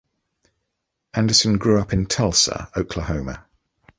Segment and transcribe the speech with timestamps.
[1.13, 3.45] Anderson grew up in Tulsa, Oklahoma.